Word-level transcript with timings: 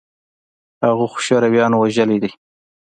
هغه 0.85 1.05
خو 1.11 1.17
شورويانو 1.25 1.77
وژلى 1.79 2.17
دى. 2.23 2.31